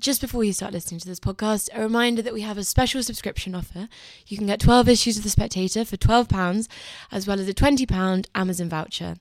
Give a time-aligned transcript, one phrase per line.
[0.00, 3.02] Just before you start listening to this podcast, a reminder that we have a special
[3.02, 3.86] subscription offer.
[4.26, 6.68] You can get 12 issues of The Spectator for £12,
[7.12, 9.16] as well as a £20 Amazon voucher.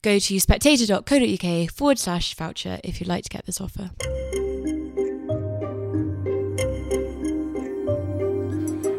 [0.00, 3.90] Go to spectator.co.uk forward slash voucher if you'd like to get this offer.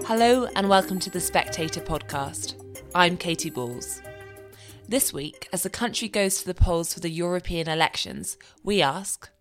[0.05, 2.53] Hello, and welcome to the Spectator podcast.
[2.93, 4.03] I'm Katy Balls.
[4.87, 9.31] This week, as the country goes to the polls for the European elections, we ask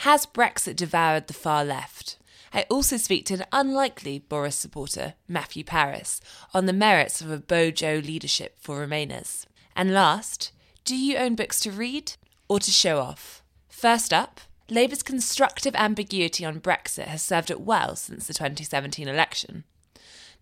[0.00, 2.18] Has Brexit devoured the far left?
[2.52, 6.20] I also speak to an unlikely Boris supporter, Matthew Parris,
[6.54, 9.46] on the merits of a Bojo leadership for Remainers.
[9.74, 10.52] And last,
[10.84, 12.12] do you own books to read
[12.48, 13.42] or to show off?
[13.68, 19.64] First up, Labour's constructive ambiguity on Brexit has served it well since the 2017 election.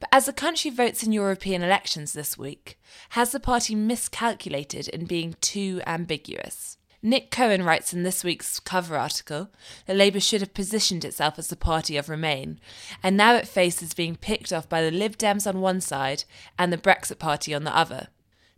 [0.00, 2.78] But as the country votes in European elections this week,
[3.10, 6.76] has the party miscalculated in being too ambiguous?
[7.06, 9.50] Nick Cohen writes in this week's cover article
[9.84, 12.58] that Labour should have positioned itself as the party of Remain,
[13.02, 16.24] and now it faces being picked off by the Lib Dems on one side
[16.58, 18.08] and the Brexit Party on the other.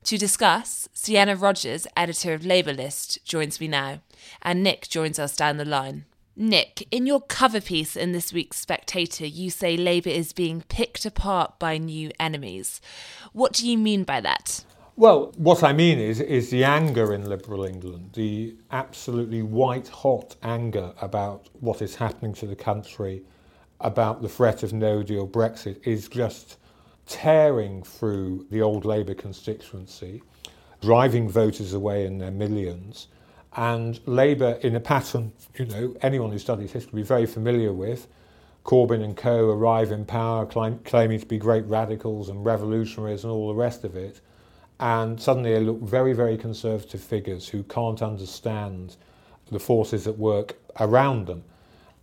[0.05, 3.99] To discuss, Sienna Rodgers, editor of Labour List, joins me now,
[4.43, 6.05] and Nick joins us down the line.
[6.37, 11.05] Nick, in your cover piece in this week's Spectator, you say Labour is being picked
[11.05, 12.81] apart by new enemies.
[13.33, 14.65] What do you mean by that?
[14.99, 20.37] Well, what I mean is, is the anger in liberal England, the absolutely white hot
[20.43, 23.23] anger about what is happening to the country,
[23.79, 26.57] about the threat of no deal Brexit, is just
[27.07, 30.23] tearing through the old Labour constituency,
[30.81, 33.09] driving voters away in their millions.
[33.55, 37.75] And Labour, in a pattern, you know, anyone who studies history will be very familiar
[37.75, 38.09] with,
[38.65, 43.31] Corbyn and co arrive in power claim, claiming to be great radicals and revolutionaries and
[43.31, 44.23] all the rest of it.
[44.79, 48.97] and suddenly they look very, very conservative figures who can't understand
[49.51, 51.45] the forces at work around them.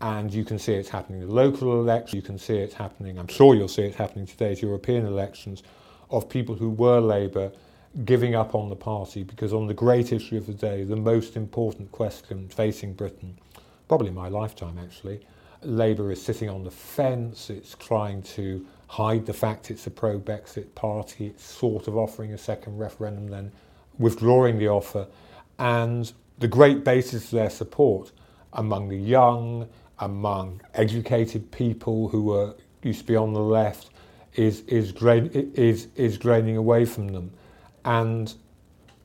[0.02, 3.18] And you can see it's happening in the local elections, you can see it happening,
[3.18, 5.64] I'm sure you'll see it happening today's European elections,
[6.10, 7.52] of people who were Labour
[8.06, 11.38] giving up on the party because on the great issue of the day, the most
[11.38, 13.38] important question facing Britain,
[13.88, 15.26] probably my lifetime actually,
[15.62, 20.76] Labour is sitting on the fence, it's trying to hide the fact it's a pro-Brexit
[20.76, 23.52] party, it's sort of offering a second referendum, then
[23.98, 25.08] withdrawing the offer,
[25.58, 28.12] and the great basis of their support
[28.54, 29.68] among the young,
[29.98, 33.90] among educated people who were used to be on the left,
[34.36, 35.26] is is drain,
[35.56, 37.32] is is draining away from them.
[37.86, 38.32] And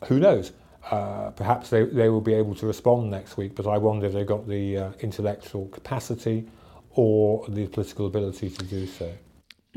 [0.05, 0.53] who knows?
[0.91, 4.12] Uh, perhaps they, they will be able to respond next week, but I wonder if
[4.12, 6.47] they've got the uh, intellectual capacity
[6.91, 9.10] or the political ability to do so.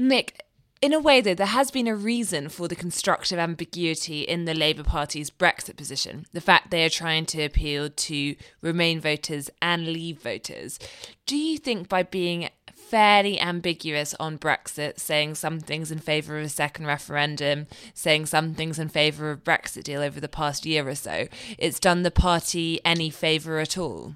[0.01, 0.43] Nick,
[0.81, 4.55] in a way, though, there has been a reason for the constructive ambiguity in the
[4.55, 6.25] Labour Party's Brexit position.
[6.33, 10.79] The fact they are trying to appeal to Remain voters and Leave voters.
[11.27, 16.45] Do you think by being fairly ambiguous on Brexit, saying some things in favour of
[16.45, 20.87] a second referendum, saying some things in favour of Brexit deal over the past year
[20.87, 21.27] or so.
[21.59, 24.15] It's done the party any favour at all.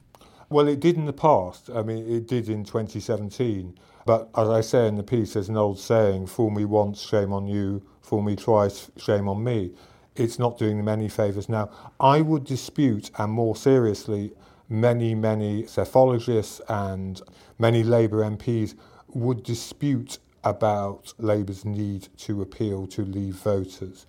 [0.50, 1.70] Well, it did in the past.
[1.70, 3.78] I mean, it did in 2017.
[4.06, 7.34] But as I say in the piece, there's an old saying, fool me once, shame
[7.34, 9.74] on you, fool me twice, shame on me.
[10.16, 11.72] It's not doing them any favours now.
[12.00, 14.34] I would dispute, and more seriously,
[14.70, 17.22] many, many psephologists and
[17.58, 18.76] many Labour MPs
[19.10, 24.06] would dispute about Labour's need to appeal to Leave voters.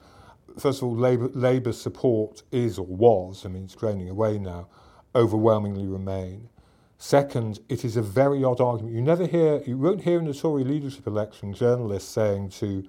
[0.58, 4.68] First of all, Labour, Labour's support is or was, I mean, it's draining away now,
[5.14, 6.50] overwhelmingly Remain.
[6.98, 8.94] Second, it is a very odd argument.
[8.94, 12.84] You never hear, you won't hear in the Tory leadership election journalists saying to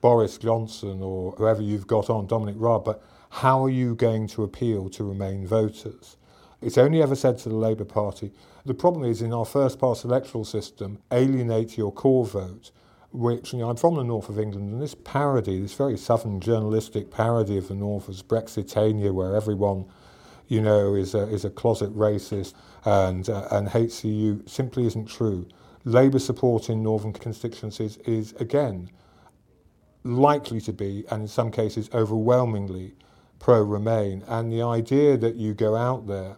[0.00, 4.44] Boris Johnson or whoever you've got on, Dominic Raab, but how are you going to
[4.44, 6.16] appeal to Remain voters?
[6.60, 8.32] It's only ever said to the Labour Party.
[8.64, 12.70] The problem is in our first pass electoral system, alienate your core vote,
[13.10, 16.40] which, you know, I'm from the north of England, and this parody, this very southern
[16.40, 19.86] journalistic parody of the north as Brexitania, where everyone,
[20.48, 22.54] you know, is a, is a closet racist
[22.84, 25.46] and, uh, and hates the EU, simply isn't true.
[25.84, 28.90] Labour support in northern constituencies is, again,
[30.04, 32.94] likely to be, and in some cases overwhelmingly,
[33.38, 34.24] pro Remain.
[34.26, 36.36] And the idea that you go out there,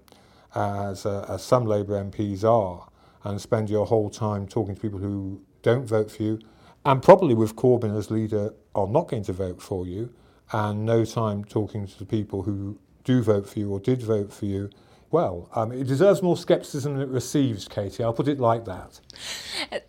[0.54, 2.88] as, uh, as some Labour MPs are,
[3.22, 6.40] and spend your whole time talking to people who don't vote for you,
[6.84, 10.12] and probably with Corbyn as leader are not going to vote for you,
[10.52, 12.78] and no time talking to the people who
[13.10, 14.70] do vote for you or did vote for you.
[15.10, 18.04] Well, um, it deserves more scepticism than it receives, Katie.
[18.04, 19.00] I'll put it like that.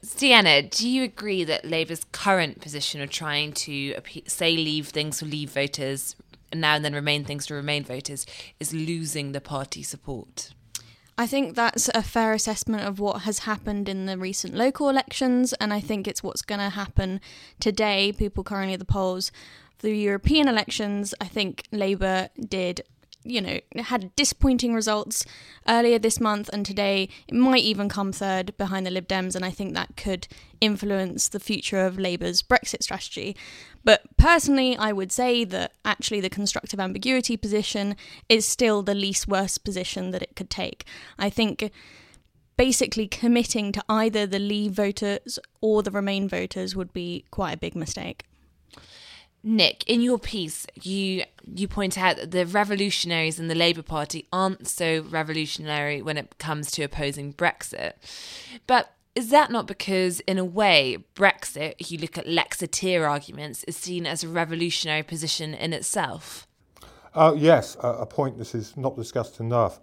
[0.02, 3.96] Sienna, do you agree that Labour's current position of trying to
[4.26, 6.16] say leave things for leave voters
[6.52, 8.26] and now and then remain things to remain voters
[8.60, 10.54] is losing the party support?
[11.18, 15.54] I think that's a fair assessment of what has happened in the recent local elections,
[15.54, 17.22] and I think it's what's going to happen
[17.60, 18.12] today.
[18.12, 19.32] People currently at the polls
[19.78, 22.82] for the European elections, I think Labour did
[23.24, 25.26] you know, had disappointing results
[25.68, 27.10] earlier this month and today.
[27.28, 30.28] It might even come third behind the Lib Dems, and I think that could
[30.60, 33.36] influence the future of Labour's Brexit strategy.
[33.84, 37.96] But personally, I would say that actually the constructive ambiguity position
[38.30, 40.86] is still the least worst position that it could take.
[41.18, 41.72] I think
[42.58, 47.58] basically committing to either the Leave voters or the Remain voters would be quite a
[47.58, 48.26] big mistake.
[49.44, 51.24] Nick, in your piece, you
[51.54, 56.38] you point out that the revolutionaries in the Labour Party aren't so revolutionary when it
[56.38, 57.94] comes to opposing Brexit.
[58.68, 63.64] But is that not because, in a way, Brexit, if you look at Lexiteer arguments,
[63.66, 66.48] is seen as a revolutionary position in itself?
[67.14, 69.80] Uh, yes, a, a point that is not discussed enough.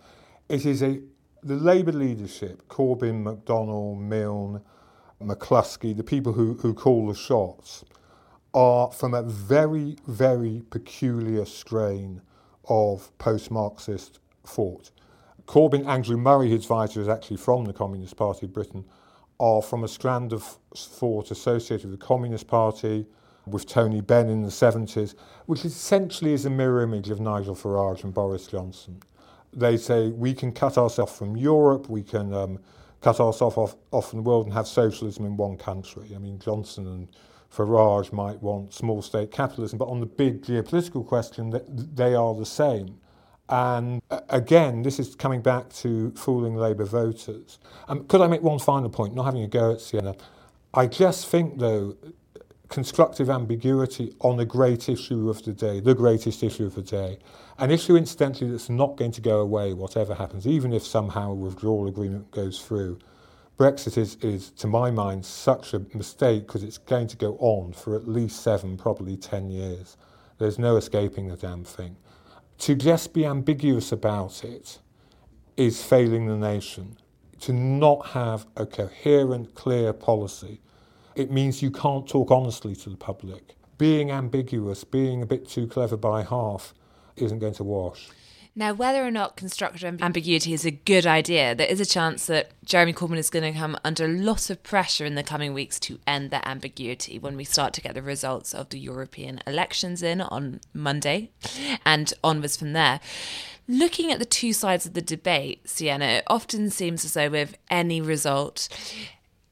[0.49, 1.01] It is a
[1.43, 4.61] the Labour leadership, Corbyn, McDonnell, Milne,
[5.23, 7.85] McCluskey, the people who, who call the shots,
[8.55, 12.23] are from a very, very peculiar strain
[12.69, 14.91] of post Marxist thought.
[15.47, 18.85] Corbyn, Andrew Murray, his advisor, is actually from the Communist Party of Britain,
[19.41, 23.07] are from a strand of thought associated with the Communist Party,
[23.47, 25.15] with Tony Benn in the 70s,
[25.47, 29.01] which essentially is a mirror image of Nigel Farage and Boris Johnson.
[29.53, 32.59] They say we can cut ourselves from Europe, we can um,
[33.01, 36.13] cut ourselves off, off from the world and have socialism in one country.
[36.15, 37.09] I mean, Johnson and
[37.53, 41.59] Farage might want small state capitalism, but on the big geopolitical question,
[41.95, 42.99] they are the same.
[43.49, 47.59] And again, this is coming back to fooling Labour voters.
[47.89, 50.15] Um, could I make one final point, not having a go at Sienna?
[50.75, 51.97] I just think, though,
[52.69, 57.19] constructive ambiguity on a great issue of the day, the greatest issue of the day,
[57.59, 61.35] an issue, incidentally, that's not going to go away, whatever happens, even if somehow a
[61.35, 62.99] withdrawal agreement goes through.
[63.59, 67.73] Brexit is, is, to my mind, such a mistake because it's going to go on
[67.73, 69.97] for at least seven, probably ten years.
[70.39, 71.97] There's no escaping the damn thing.
[72.59, 74.79] To just be ambiguous about it
[75.57, 76.99] is failing the nation.
[77.41, 80.61] To not have a coherent, clear policy,
[81.17, 83.57] it means you can't talk honestly to the public.
[83.77, 86.75] Being ambiguous, being a bit too clever by half,
[87.17, 88.09] isn't going to wash.
[88.59, 92.51] Now, whether or not constructive ambiguity is a good idea, there is a chance that
[92.65, 95.79] Jeremy Corbyn is going to come under a lot of pressure in the coming weeks
[95.79, 100.03] to end that ambiguity when we start to get the results of the European elections
[100.03, 101.31] in on Monday
[101.87, 102.99] and onwards from there.
[103.69, 107.57] Looking at the two sides of the debate, Sienna, it often seems as though with
[107.71, 108.69] any result,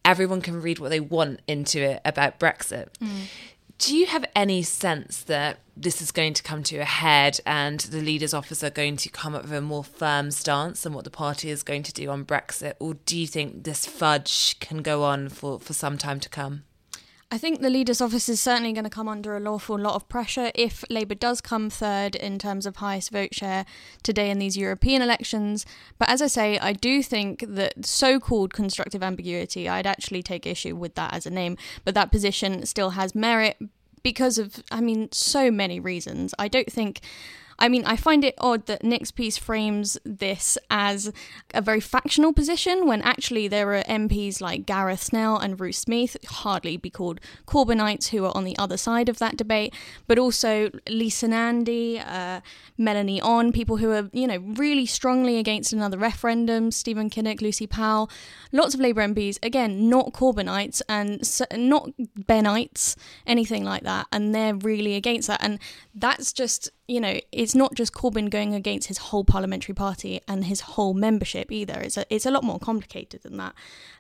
[0.05, 2.89] everyone can read what they want into it about Brexit.
[3.01, 3.29] Mm.
[3.79, 7.79] Do you have any sense that this is going to come to a head and
[7.81, 11.05] the leader's office are going to come up with a more firm stance than what
[11.05, 12.75] the party is going to do on Brexit?
[12.81, 16.65] Or do you think this fudge can go on for, for some time to come?
[17.29, 20.09] I think the leader's office is certainly going to come under an awful lot of
[20.09, 23.67] pressure if Labour does come third in terms of highest vote share
[24.05, 25.67] today in these European elections.
[25.99, 30.47] But as I say, I do think that so called constructive ambiguity, I'd actually take
[30.47, 33.57] issue with that as a name, but that position still has merit
[34.05, 36.33] because of, I mean, so many reasons.
[36.39, 37.01] I don't think
[37.59, 41.13] I mean, I find it odd that Nick's piece frames this as
[41.55, 46.23] a very factional position when actually there are MPs like Gareth Snell and Ruth Smeeth,
[46.27, 49.75] hardly be called Corbynites, who are on the other side of that debate,
[50.07, 52.41] but also Lisa Nandy, uh,
[52.77, 57.67] Melanie Onn, people who are, you know, really strongly against another referendum, Stephen Kinnock, Lucy
[57.67, 58.11] Powell,
[58.53, 61.21] lots of Labour MPs, again, not Corbynites and
[61.57, 62.97] not Bennites,
[63.27, 65.43] anything like that, and they're really against that.
[65.43, 65.59] And
[65.95, 70.45] that's just you know, it's not just Corbyn going against his whole parliamentary party and
[70.45, 71.81] his whole membership either.
[71.81, 73.55] It's a, it's a lot more complicated than that.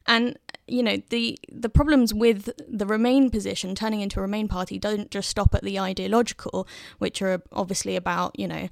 [0.06, 0.38] And
[0.68, 5.10] you know, the the problems with the Remain position turning into a Remain party don't
[5.10, 8.68] just stop at the ideological, which are obviously about you know,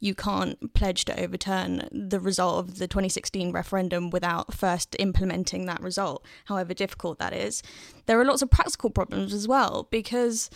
[0.00, 5.82] you can't pledge to overturn the result of the 2016 referendum without first implementing that
[5.82, 7.62] result, however difficult that is.
[8.06, 10.48] There are lots of practical problems as well because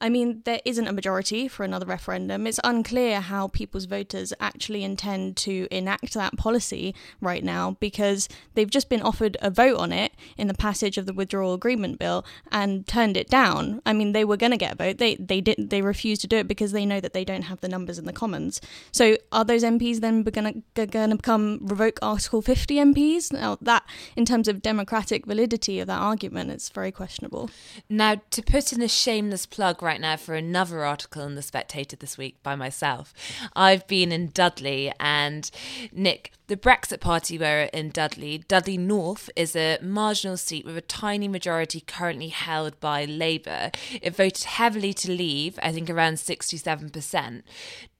[0.00, 2.46] I mean, there isn't a majority for another referendum.
[2.46, 8.68] It's unclear how people's voters actually intend to enact that policy right now because they've
[8.68, 12.26] just been offered a vote on it in the passage of the withdrawal agreement bill
[12.52, 13.80] and turned it down.
[13.86, 14.98] I mean, they were going to get a vote.
[14.98, 15.70] They they didn't.
[15.70, 18.04] They refused to do it because they know that they don't have the numbers in
[18.04, 18.60] the Commons.
[18.92, 23.32] So are those MPs then going to going to become revoke Article 50 MPs?
[23.32, 23.84] Now that,
[24.14, 27.48] in terms of democratic validity of that argument, it's very questionable.
[27.88, 31.94] Now, to put in a shameless plug right now for another article in The Spectator
[31.94, 33.14] this week by myself.
[33.54, 35.48] I've been in Dudley, and
[35.92, 38.38] Nick, the Brexit Party were in Dudley.
[38.48, 43.70] Dudley North is a marginal seat with a tiny majority currently held by Labour.
[44.02, 47.42] It voted heavily to leave, I think around 67%.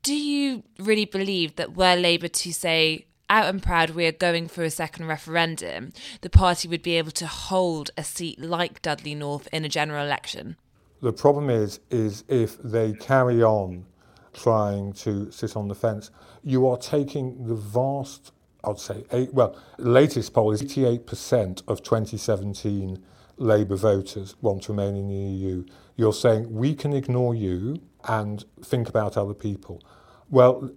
[0.03, 4.49] Do you really believe that were Labour to say, out and proud we are going
[4.49, 9.15] for a second referendum, the party would be able to hold a seat like Dudley
[9.15, 10.57] North in a general election?
[11.03, 13.87] The problem is, is if they carry on
[14.33, 16.11] trying to sit on the fence,
[16.43, 18.33] you are taking the vast
[18.67, 23.03] I'd say, eight, well, latest poll is 88% of 2017
[23.39, 25.65] Labour voters want to remain in the EU.
[25.95, 29.83] You're saying we can ignore you and think about other people.
[30.31, 30.71] Well,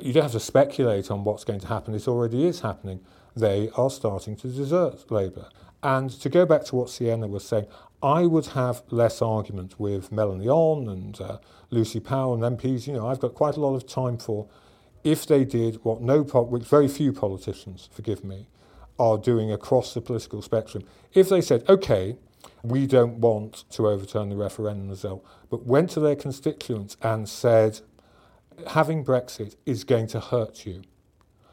[0.00, 1.94] you don't have to speculate on what's going to happen.
[1.94, 3.00] It already is happening.
[3.36, 5.48] They are starting to desert Labour.
[5.82, 7.66] And to go back to what Sienna was saying,
[8.04, 11.38] I would have less argument with Melanie Onn and uh,
[11.70, 12.86] Lucy Powell and MPs.
[12.86, 14.46] You know, I've got quite a lot of time for
[15.04, 18.46] if they did what no, which very few politicians, forgive me,
[18.98, 20.84] are doing across the political spectrum,
[21.14, 22.16] if they said, okay,
[22.62, 27.80] we don't want to overturn the referendum result, but went to their constituents and said,
[28.66, 30.82] having Brexit is going to hurt you.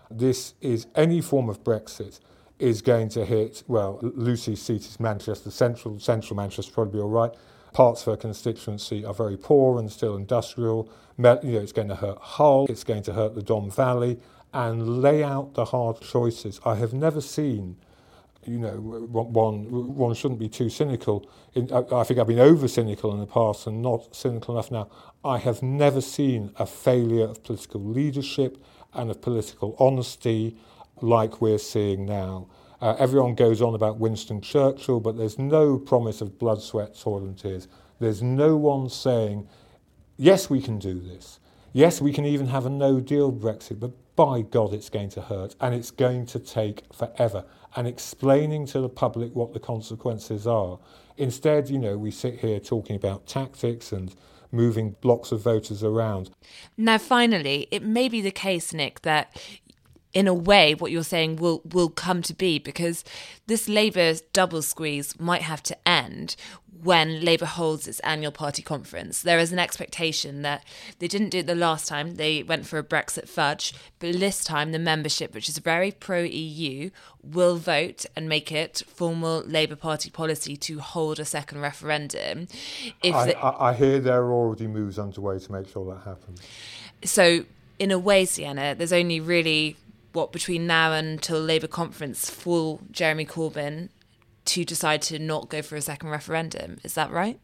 [0.10, 2.20] This is any form of Brexit
[2.62, 7.32] is going to hit, well, Lucy's seat is Manchester Central, Central Manchester probably all right.
[7.74, 10.90] Parts of her constituency are very poor and still industrial.
[11.18, 14.20] You know, it's going to hurt Hull, it's going to hurt the Don Valley,
[14.54, 16.60] and lay out the hard choices.
[16.66, 17.78] I have never seen,
[18.46, 21.30] you know, one, one shouldn't be too cynical.
[21.56, 24.90] I think I've been over cynical in the past and not cynical enough now.
[25.24, 28.64] I have never seen a failure of political leadership
[28.94, 30.58] and of political honesty
[31.02, 32.48] like we're seeing now.
[32.82, 37.20] Uh, everyone goes on about Winston Churchill, but there's no promise of blood, sweat, toil,
[37.20, 37.68] and tears.
[38.00, 39.48] There's no one saying,
[40.18, 41.40] yes, we can do this.
[41.74, 45.22] Yes, we can even have a no deal Brexit, but by God, it's going to
[45.22, 47.46] hurt and it's going to take forever.
[47.76, 50.80] And explaining to the public what the consequences are.
[51.18, 54.14] Instead, you know, we sit here talking about tactics and
[54.52, 56.32] moving blocks of voters around.
[56.78, 59.42] Now, finally, it may be the case, Nick, that
[60.14, 63.04] in a way what you're saying will will come to be because
[63.48, 66.36] this Labour double squeeze might have to end
[66.84, 69.22] when Labour holds its annual party conference.
[69.22, 70.64] There is an expectation that
[71.00, 74.44] they didn't do it the last time, they went for a Brexit fudge, but this
[74.44, 76.90] time the membership, which is very pro EU,
[77.24, 82.48] will vote and make it formal Labour Party policy to hold a second referendum.
[83.04, 86.42] If I, I, I hear there are already moves underway to make sure that happens.
[87.04, 87.46] So,
[87.78, 89.76] in a way, Sienna, there's only really
[90.14, 93.90] what between now and until Labour conference for Jeremy Corbyn
[94.46, 96.80] to decide to not go for a second referendum.
[96.84, 97.40] Is that right?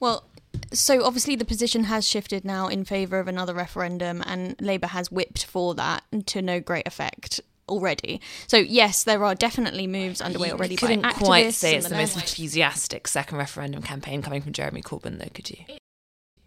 [0.00, 0.24] Well,
[0.72, 5.10] so obviously the position has shifted now in favour of another referendum, and Labour has
[5.10, 8.20] whipped for that to no great effect already.
[8.46, 10.74] So yes, there are definitely moves underway already.
[10.74, 14.52] You couldn't by quite say it's the, the most enthusiastic second referendum campaign coming from
[14.52, 15.58] Jeremy Corbyn, though, could you?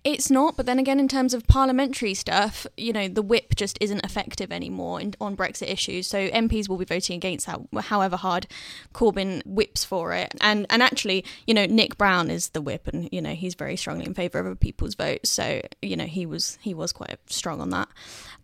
[0.04, 3.78] It's not, but then again, in terms of parliamentary stuff, you know, the whip just
[3.80, 6.08] isn't effective anymore in, on Brexit issues.
[6.08, 8.48] So MPs will be voting against that, however hard
[8.96, 10.34] Corbyn whips for it.
[10.42, 13.78] And and actually, you know, Nick Brown is the whip, and you know he's very
[13.78, 15.28] strongly in favour of a people's vote.
[15.28, 17.88] So you know he was he was quite strong on that.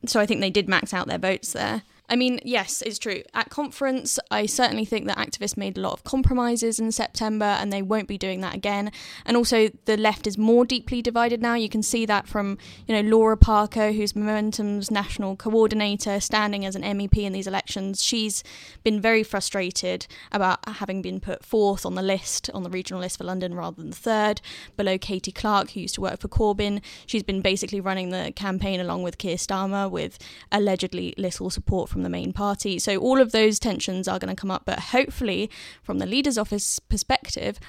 [0.05, 1.81] So I think they did max out their votes there.
[2.09, 3.21] I mean, yes, it's true.
[3.33, 7.71] At conference, I certainly think that activists made a lot of compromises in September and
[7.71, 8.91] they won't be doing that again.
[9.25, 11.55] And also, the left is more deeply divided now.
[11.55, 16.75] You can see that from, you know, Laura Parker, who's Momentum's national coordinator, standing as
[16.75, 18.01] an MEP in these elections.
[18.01, 18.41] She's
[18.83, 23.17] been very frustrated about having been put fourth on the list, on the regional list
[23.17, 24.39] for London rather than third,
[24.77, 26.81] below Katie Clark, who used to work for Corbyn.
[27.05, 30.17] She's been basically running the campaign along with Keir Starmer with
[30.53, 32.77] allegedly little support from from the main party.
[32.77, 34.65] So all of those tensions are going to come up.
[34.65, 35.49] But hopefully,
[35.81, 37.59] from the leader's office perspective,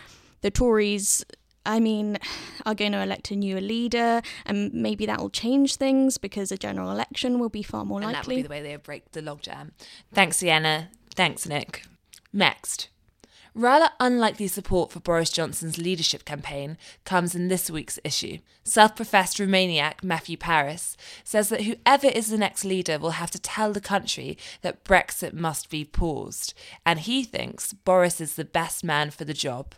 [0.42, 1.24] the Tories
[1.64, 2.18] I mean,
[2.66, 6.58] are going to elect a new leader, and maybe that will change things because a
[6.58, 8.18] general election will be far more and likely.
[8.18, 9.70] And that will be the way they break the logjam.
[10.12, 10.90] Thanks, Sienna.
[11.14, 11.84] Thanks, Nick.
[12.32, 12.88] Next.
[13.58, 18.38] Rather unlikely support for Boris Johnson's leadership campaign comes in this week's issue.
[18.62, 23.38] Self professed Remainiac Matthew Parris says that whoever is the next leader will have to
[23.40, 26.54] tell the country that Brexit must be paused,
[26.86, 29.74] and he thinks Boris is the best man for the job.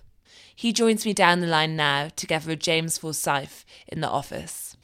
[0.54, 4.76] He joins me down the line now, together with James Forsyth in the office.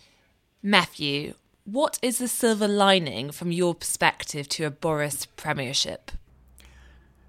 [0.62, 1.34] Matthew,
[1.66, 6.12] what is the silver lining from your perspective to a Boris premiership?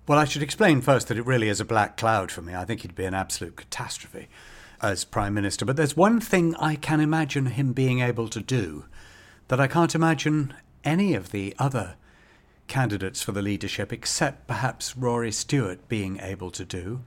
[0.07, 2.55] Well, I should explain first that it really is a black cloud for me.
[2.55, 4.29] I think he'd be an absolute catastrophe.
[4.81, 5.65] as Prime Minister.
[5.65, 8.85] But there's one thing I can imagine him being able to do
[9.47, 11.95] that I can't imagine any of the other
[12.67, 17.01] candidates for the leadership, except perhaps Rory Stewart, being able to do,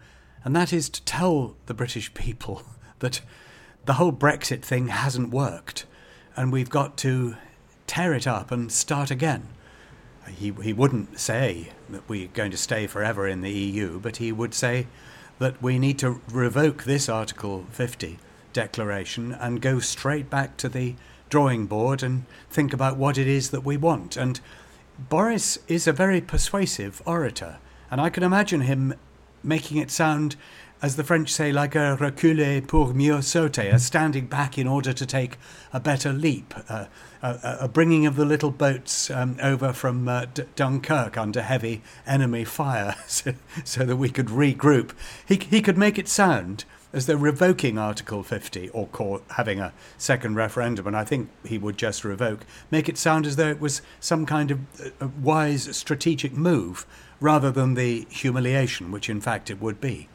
[0.45, 2.63] and that is to tell the British people
[2.99, 3.21] that
[3.85, 5.87] the whole Brexit thing hasn't worked,
[6.37, 7.37] and we've got to
[7.87, 9.49] tear it up and start again.
[10.29, 14.33] He, he wouldn't say that we're going to stay forever in the EU, but he
[14.33, 14.87] would say
[15.39, 18.19] that we need to revoke this Article 50
[18.53, 20.95] declaration and go straight back to the
[21.29, 24.17] drawing board and think about what it is that we want.
[24.17, 24.41] And
[24.99, 27.59] Boris is a very persuasive orator,
[27.91, 28.95] and I can imagine him
[29.43, 30.37] making it sound,
[30.83, 34.93] as the French say, like a reculer pour mieux sauter, a standing back in order
[34.93, 35.37] to take
[35.73, 36.87] a better leap, uh,
[37.23, 41.83] a, a, bringing of the little boats um, over from uh, D- Dunkirk under heavy
[42.07, 44.93] enemy fire so, so, that we could regroup.
[45.27, 49.73] He, he could make it sound as though revoking Article 50 or call, having a
[49.99, 53.61] second referendum, and I think he would just revoke, make it sound as though it
[53.61, 54.61] was some kind of
[55.01, 56.87] uh, wise strategic move
[57.21, 60.09] rather than the humiliation which in fact it would be.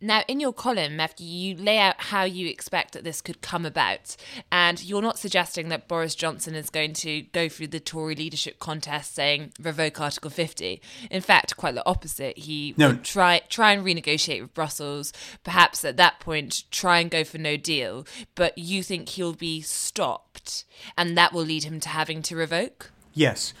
[0.00, 3.64] Now, in your column, Matthew, you lay out how you expect that this could come
[3.64, 4.16] about.
[4.50, 8.58] And you're not suggesting that Boris Johnson is going to go through the Tory leadership
[8.58, 10.80] contest saying revoke Article 50.
[11.10, 12.38] In fact, quite the opposite.
[12.38, 12.88] He no.
[12.88, 15.12] would try, try and renegotiate with Brussels,
[15.44, 18.06] perhaps at that point try and go for no deal.
[18.34, 20.64] But you think he'll be stopped,
[20.96, 22.92] and that will lead him to having to revoke?
[23.14, 23.52] Yes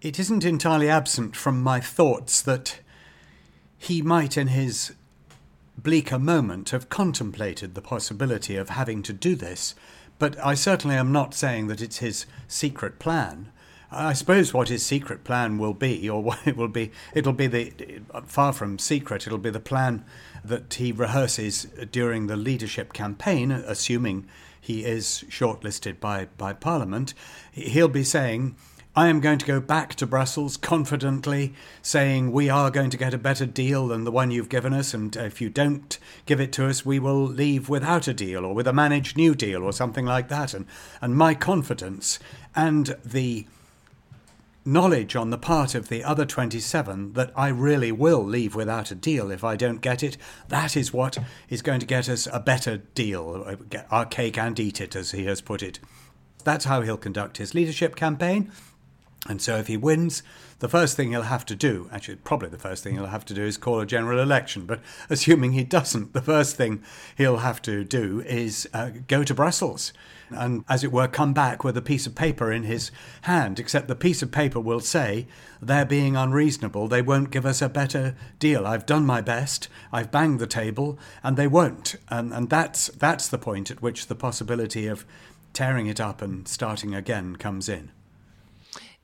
[0.00, 2.80] it isn't entirely absent from my thoughts that
[3.76, 4.92] he might, in his
[5.82, 9.74] bleaker moment, have contemplated the possibility of having to do this,
[10.18, 13.50] but I certainly am not saying that it's his secret plan.
[13.92, 17.46] I suppose what his secret plan will be, or what it will be, it'll be
[17.46, 17.72] the
[18.26, 19.26] far from secret.
[19.26, 20.04] It'll be the plan
[20.44, 24.26] that he rehearses during the leadership campaign, assuming
[24.60, 27.14] he is shortlisted by by Parliament.
[27.52, 28.56] He'll be saying,
[29.00, 33.14] I am going to go back to Brussels confidently, saying we are going to get
[33.14, 36.52] a better deal than the one you've given us, and if you don't give it
[36.52, 39.72] to us, we will leave without a deal or with a managed new deal or
[39.72, 40.52] something like that.
[40.52, 40.66] And,
[41.00, 42.18] and my confidence
[42.54, 43.46] and the
[44.66, 48.94] knowledge on the part of the other 27 that I really will leave without a
[48.94, 51.16] deal if I don't get it, that is what
[51.48, 53.56] is going to get us a better deal,
[53.90, 55.80] our cake and eat it, as he has put it.
[56.44, 58.52] That's how he'll conduct his leadership campaign.
[59.28, 60.22] And so if he wins,
[60.60, 63.34] the first thing he'll have to do, actually, probably the first thing he'll have to
[63.34, 64.64] do is call a general election.
[64.64, 64.80] But
[65.10, 66.82] assuming he doesn't, the first thing
[67.16, 69.92] he'll have to do is uh, go to Brussels
[70.30, 72.90] and, as it were, come back with a piece of paper in his
[73.22, 73.58] hand.
[73.58, 75.26] Except the piece of paper will say,
[75.60, 76.88] they're being unreasonable.
[76.88, 78.66] They won't give us a better deal.
[78.66, 79.68] I've done my best.
[79.92, 81.96] I've banged the table, and they won't.
[82.08, 85.04] And, and that's, that's the point at which the possibility of
[85.52, 87.90] tearing it up and starting again comes in.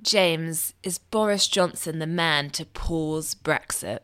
[0.06, 3.98] James, is Boris Johnson the man to pause Brexit?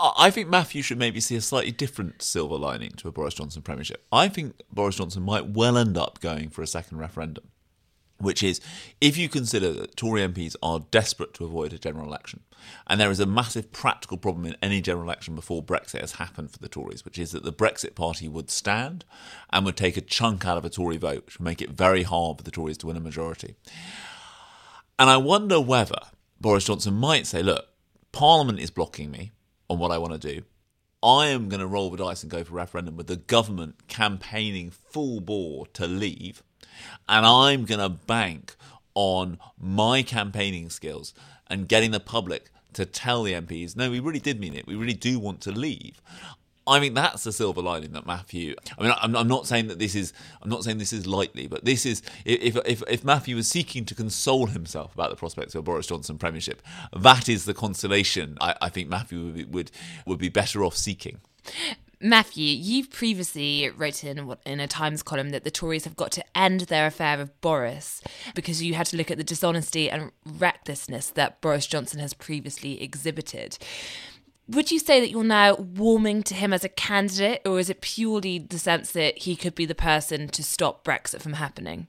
[0.00, 3.60] I think Matthew should maybe see a slightly different silver lining to a Boris Johnson
[3.60, 4.06] premiership.
[4.10, 7.48] I think Boris Johnson might well end up going for a second referendum,
[8.18, 8.58] which is
[9.02, 12.40] if you consider that Tory MPs are desperate to avoid a general election,
[12.86, 16.52] and there is a massive practical problem in any general election before Brexit has happened
[16.52, 19.04] for the Tories, which is that the Brexit Party would stand
[19.50, 22.02] and would take a chunk out of a Tory vote, which would make it very
[22.02, 23.56] hard for the Tories to win a majority.
[24.98, 25.98] And I wonder whether
[26.40, 27.66] Boris Johnson might say, look,
[28.12, 29.32] Parliament is blocking me
[29.68, 30.42] on what I want to do.
[31.02, 33.88] I am going to roll the dice and go for a referendum with the government
[33.88, 36.42] campaigning full bore to leave.
[37.08, 38.56] And I'm going to bank
[38.94, 41.12] on my campaigning skills
[41.48, 44.66] and getting the public to tell the MPs, no, we really did mean it.
[44.66, 46.00] We really do want to leave.
[46.66, 48.54] I mean, that's the silver lining that Matthew.
[48.78, 50.12] I mean, I'm, I'm, not saying that this is.
[50.42, 52.02] I'm not saying this is lightly, but this is.
[52.24, 55.86] If if if Matthew was seeking to console himself about the prospects of a Boris
[55.86, 56.62] Johnson premiership,
[56.96, 59.70] that is the consolation I, I think Matthew would, would
[60.06, 61.20] would be better off seeking.
[62.00, 66.62] Matthew, you've previously written in, a Times column that the Tories have got to end
[66.62, 68.02] their affair with Boris
[68.34, 72.82] because you had to look at the dishonesty and recklessness that Boris Johnson has previously
[72.82, 73.56] exhibited
[74.46, 77.80] would you say that you're now warming to him as a candidate, or is it
[77.80, 81.88] purely the sense that he could be the person to stop Brexit from happening?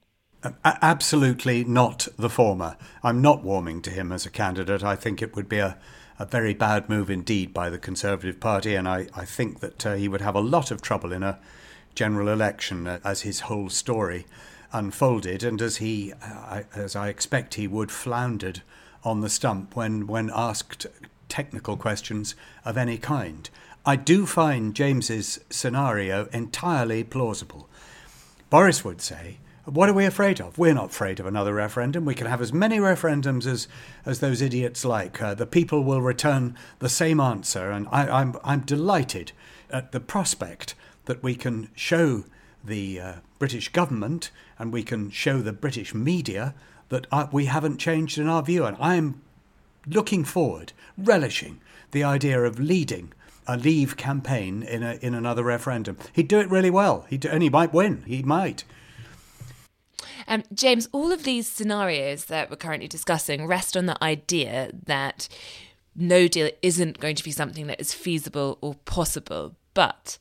[0.64, 2.78] Absolutely not the former.
[3.04, 4.84] I'm not warming to him as a candidate.
[4.84, 5.78] I think it would be a,
[6.20, 9.96] a very bad move indeed by the Conservative Party, and I, I think that uh,
[9.96, 11.40] he would have a lot of trouble in a
[11.96, 14.26] general election uh, as his whole story
[14.72, 18.62] unfolded, and as he, uh, as I expect he would, floundered
[19.04, 20.86] on the stump when, when asked
[21.36, 23.50] technical questions of any kind.
[23.86, 27.68] I do find James's scenario entirely plausible.
[28.50, 30.58] Boris would say, what are we afraid of?
[30.58, 32.06] We're not afraid of another referendum.
[32.06, 33.68] We can have as many referendums as,
[34.06, 35.22] as those idiots like.
[35.22, 39.34] Uh, the people will return the same answer, and I, I'm, I'm delighted
[39.70, 42.24] at the prospect that we can show
[42.64, 46.56] the uh, British government and we can show the British media
[46.88, 48.64] that uh, we haven't changed in our view.
[48.64, 49.22] And I'm
[49.88, 53.14] looking forward, relishing the idea of leading
[53.48, 55.98] a Leave campaign in a, in another referendum.
[56.14, 57.06] He'd do it really well.
[57.10, 58.04] He'd, and he might win.
[58.08, 58.64] He might.
[60.28, 65.28] Um, James, all of these scenarios that we're currently discussing rest on the idea that
[65.96, 69.56] no deal isn't going to be something that is feasible or possible.
[69.76, 70.18] But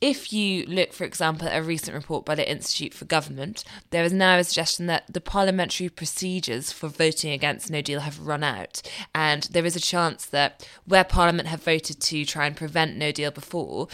[0.00, 4.02] if you look, for example, at a recent report by the Institute for Government, there
[4.02, 8.42] is now a suggestion that the parliamentary procedures for voting against no deal have run
[8.42, 8.82] out.
[9.14, 13.12] And there is a chance that where Parliament have voted to try and prevent no
[13.12, 13.86] deal before,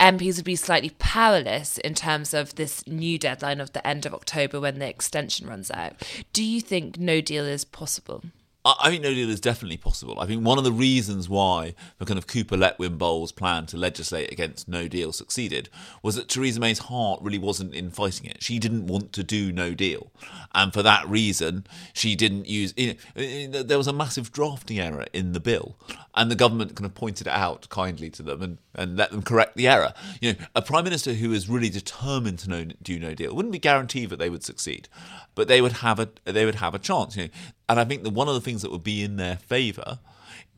[0.00, 4.14] MPs would be slightly powerless in terms of this new deadline of the end of
[4.14, 6.02] October when the extension runs out.
[6.32, 8.22] Do you think no deal is possible?
[8.64, 10.20] I think no deal is definitely possible.
[10.20, 13.76] I think one of the reasons why the kind of Cooper Letwin Bowles plan to
[13.76, 15.68] legislate against no deal succeeded
[16.00, 18.40] was that Theresa May's heart really wasn't in fighting it.
[18.40, 20.12] She didn't want to do no deal.
[20.54, 22.72] And for that reason, she didn't use.
[22.76, 25.76] You know, eh, eh, there was a massive drafting error in the bill,
[26.14, 29.22] and the government kind of pointed it out kindly to them and, and let them
[29.22, 29.92] correct the error.
[30.20, 33.52] You know, a prime minister who is really determined to no, do no deal wouldn't
[33.52, 34.88] be guaranteed that they would succeed,
[35.34, 37.16] but they would have a they would have a chance.
[37.16, 37.30] You know,
[37.68, 39.98] and I think that one of the things that would be in their favour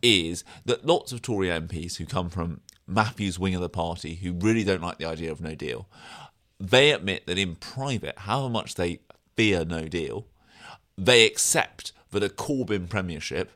[0.02, 4.32] is that lots of Tory MPs who come from Matthew's wing of the party, who
[4.32, 5.88] really don't like the idea of no deal,
[6.60, 9.00] they admit that in private, however much they
[9.37, 10.26] fear no deal,
[10.96, 13.50] they accept that a Corbyn premiership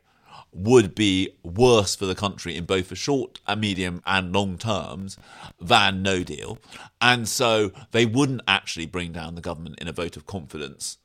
[0.52, 5.16] would be worse for the country in both the short and medium and long terms
[5.60, 6.58] than no deal.
[7.00, 10.98] And so they wouldn't actually bring down the government in a vote of confidence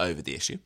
[0.00, 0.58] over the issue.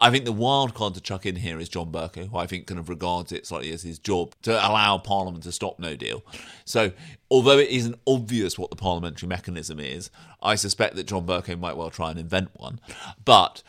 [0.00, 2.66] I think the wild card to chuck in here is John Bercow, who I think
[2.66, 6.24] kind of regards it slightly as his job to allow Parliament to stop no deal.
[6.64, 6.92] So,
[7.30, 10.10] although it isn't obvious what the parliamentary mechanism is,
[10.42, 12.80] I suspect that John Bercow might well try and invent one.
[13.24, 13.62] But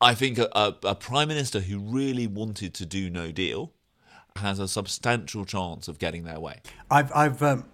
[0.00, 3.72] I think a, a, a Prime Minister who really wanted to do no deal
[4.36, 6.60] has a substantial chance of getting their way.
[6.90, 7.64] I've, I've um,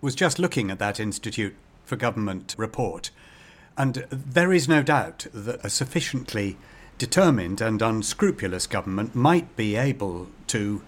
[0.00, 3.10] was just looking at that Institute for Government report
[3.76, 6.56] and there is no doubt that a sufficiently
[6.98, 10.82] determined and unscrupulous government might be able to,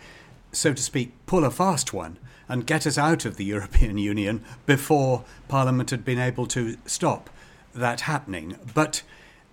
[0.52, 4.42] so to speak, pull a fast one and get us out of the European Union
[4.64, 7.28] before Parliament had been able to stop
[7.74, 8.56] that happening.
[8.74, 9.02] But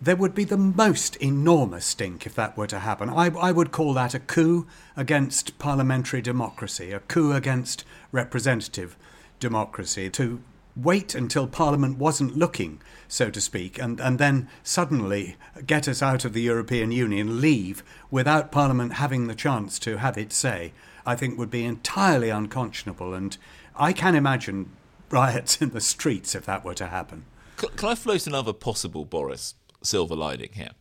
[0.01, 3.09] there would be the most enormous stink if that were to happen.
[3.09, 8.95] I, I, would call that a coup against parliamentary democracy, a coup against representative
[9.39, 10.09] democracy.
[10.11, 10.41] To
[10.75, 16.25] wait until Parliament wasn't looking, so to speak, and, and then suddenly get us out
[16.25, 20.73] of the European Union, leave without Parliament having the chance to have its say,
[21.05, 23.13] I think would be entirely unconscionable.
[23.13, 23.37] And
[23.75, 24.71] I can imagine
[25.09, 27.25] riots in the streets if that were to happen.
[27.57, 30.71] Can I float another possible Boris silver lining here?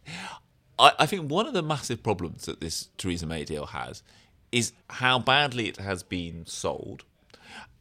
[0.79, 4.03] I, I think one of the massive problems that this Theresa May deal has
[4.51, 7.05] is how badly it has been sold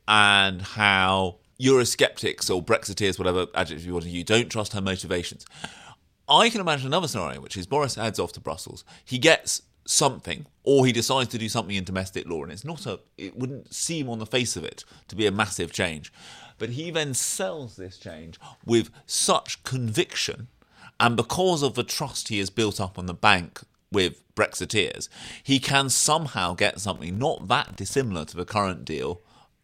[0.07, 5.45] and how Eurosceptics or Brexiteers, whatever adjective you want to use, don't trust her motivations.
[6.27, 8.83] I can imagine another scenario, which is Boris heads off to Brussels.
[9.03, 12.85] He gets something, or he decides to do something in domestic law, and it's not
[12.85, 12.99] a.
[13.17, 16.11] It wouldn't seem on the face of it to be a massive change,
[16.57, 20.47] but he then sells this change with such conviction,
[20.99, 23.61] and because of the trust he has built up on the bank
[23.91, 25.09] with Brexiteers,
[25.43, 29.21] he can somehow get something not that dissimilar to the current deal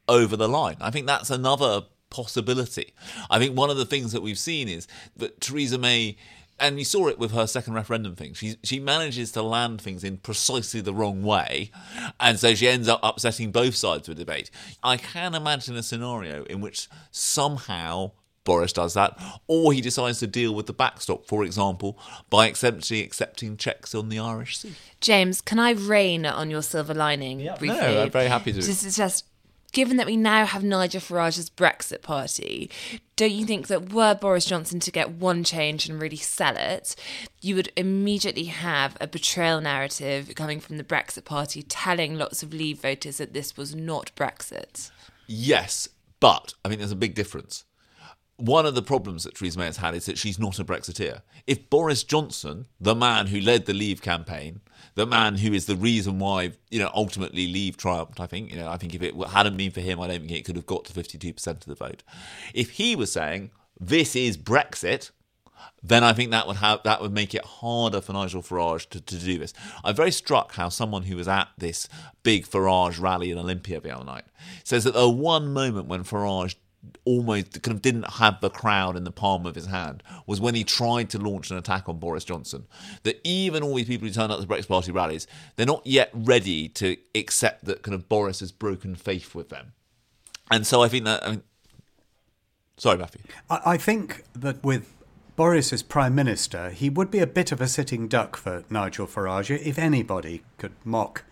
[0.10, 0.76] over the line.
[0.82, 2.93] I think that's another possibility.
[3.30, 6.17] I think one of the things that we've seen is that Theresa May
[6.60, 8.34] and you saw it with her second referendum thing.
[8.34, 11.72] She she manages to land things in precisely the wrong way,
[12.19, 14.52] and so she ends up upsetting both sides of the debate.
[14.84, 18.12] I can imagine a scenario in which somehow
[18.43, 19.17] Boris does that,
[19.48, 21.98] or he decides to deal with the backstop, for example,
[22.30, 24.74] by accepting accepting checks on the Irish Sea.
[25.00, 27.80] James, can I rain on your silver lining yeah, briefly?
[27.80, 28.62] No, I'm very happy to.
[28.62, 29.26] Just, just
[29.71, 32.69] given that we now have Nigel Farage's Brexit party,
[33.15, 36.95] don't you think that were Boris Johnson to get one change and really sell it,
[37.41, 42.53] you would immediately have a betrayal narrative coming from the Brexit party telling lots of
[42.53, 44.91] Leave voters that this was not Brexit?
[45.27, 47.65] Yes, but I think there's a big difference.
[48.39, 51.21] One of the problems that Theresa May has had is that she's not a Brexiteer.
[51.45, 54.62] If Boris Johnson, the man who led the Leave campaign,
[54.95, 58.58] the man who is the reason why you know ultimately Leave triumphed, I think you
[58.58, 60.65] know I think if it hadn't been for him, I don't think it could have
[60.65, 62.04] got to fifty two percent of the vote.
[62.54, 65.12] If he was saying this is Brexit,
[65.84, 69.02] then I think that would have that would make it harder for Nigel Farage to,
[69.02, 69.54] to do this.
[69.84, 71.88] I'm very struck how someone who was at this
[72.23, 74.25] big Farage rally in Olympia the other night
[74.63, 76.56] says that the one moment when Farage
[77.06, 80.56] almost kind of didn't have the crowd in the palm of his hand was when
[80.56, 82.68] he tried to launch an attack on Boris Johnson.
[83.04, 86.10] That even all these people who turn up to Brexit Party rallies, they're not yet
[86.13, 89.74] ready to accept that kind of Boris has broken faith with them.
[90.52, 91.44] And so I think that, I mean,
[92.78, 93.22] sorry, Matthew.
[93.50, 94.94] I, think that with
[95.36, 99.06] Boris as Prime Minister, he would be a bit of a sitting duck for Nigel
[99.06, 99.58] Farage.
[99.63, 101.24] If anybody could mock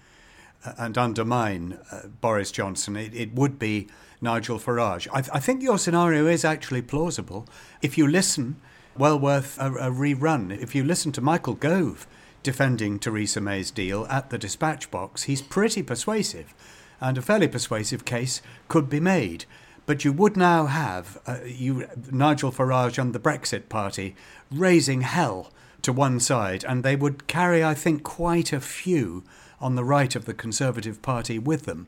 [0.78, 3.88] and undermine uh, Boris Johnson, it, it would be
[4.22, 5.08] Nigel Farage.
[5.14, 7.48] I, I, think your scenario is actually plausible.
[7.82, 8.60] If you listen,
[8.98, 10.52] well worth a, a rerun.
[10.52, 12.08] If you listen to Michael Gove
[12.44, 16.54] defending Theresa May's deal at the dispatch box, he's pretty persuasive,
[17.00, 19.46] and a fairly persuasive case could be made.
[19.86, 24.16] But you would now have uh, you Nigel Farage and the Brexit Party
[24.52, 25.52] raising hell
[25.84, 29.24] to one side, and they would carry, I think, quite a few
[29.60, 31.88] on the right of the Conservative Party with them.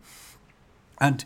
[0.99, 1.23] And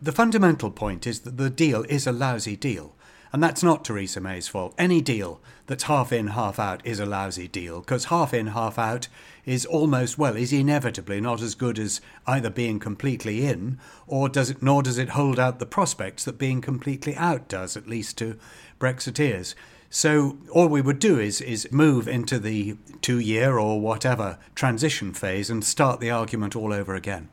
[0.00, 2.94] the fundamental point is that the deal is a lousy deal.
[3.32, 4.74] And that's not Theresa May's fault.
[4.78, 8.78] Any deal that's half in, half out is a lousy deal, because half in, half
[8.78, 9.08] out
[9.44, 14.48] is almost, well, is inevitably not as good as either being completely in, or does
[14.48, 18.16] it, nor does it hold out the prospects that being completely out does, at least
[18.18, 18.38] to
[18.80, 19.54] Brexiteers.
[19.96, 25.14] So all we would do is is move into the two year or whatever transition
[25.14, 27.30] phase and start the argument all over again.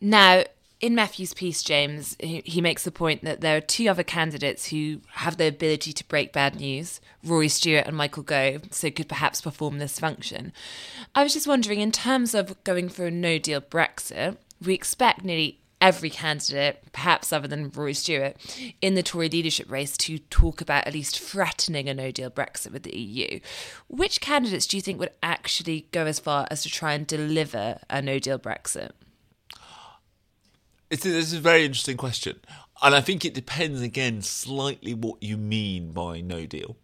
[0.00, 0.44] Now,
[0.80, 5.02] in Matthew's piece, James, he makes the point that there are two other candidates who
[5.10, 9.42] have the ability to break bad news Rory Stewart and Michael Gove, so could perhaps
[9.42, 10.50] perform this function.
[11.14, 15.24] I was just wondering, in terms of going for a no deal Brexit, we expect
[15.26, 18.36] nearly every candidate, perhaps other than Roy Stewart,
[18.80, 22.70] in the Tory leadership race to talk about at least threatening a no deal Brexit
[22.70, 23.40] with the EU.
[23.88, 27.80] Which candidates do you think would actually go as far as to try and deliver
[27.90, 28.92] a no deal Brexit?
[30.88, 32.38] It's, this is a very interesting question.
[32.80, 36.76] And I think it depends again slightly what you mean by no deal.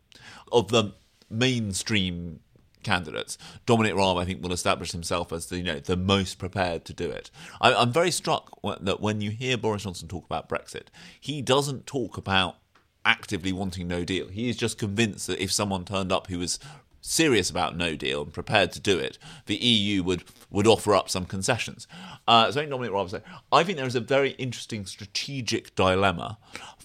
[0.50, 0.94] Of the
[1.30, 2.40] mainstream
[2.88, 6.84] candidates, Dominic Raab, I think, will establish himself as the you know the most prepared
[6.86, 7.30] to do it.
[7.60, 8.44] I, I'm very struck
[8.80, 10.86] that when you hear Boris Johnson talk about Brexit,
[11.20, 12.56] he doesn't talk about
[13.04, 14.28] actively wanting no deal.
[14.28, 16.58] He is just convinced that if someone turned up who was
[17.00, 21.08] serious about no deal and prepared to do it, the EU would would offer up
[21.08, 21.86] some concessions.
[22.26, 23.22] Uh, so Dominic Raab said,
[23.52, 26.38] I think there is a very interesting strategic dilemma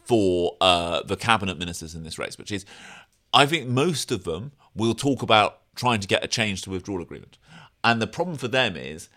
[0.05, 2.65] for uh, the cabinet ministers in this race, which is,
[3.33, 7.01] I think most of them will talk about trying to get a change to withdrawal
[7.01, 7.37] agreement,
[7.83, 9.09] and the problem for them is.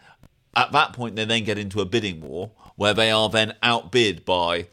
[0.59, 4.25] At that point, they then get into a bidding war where they are then outbid
[4.25, 4.69] by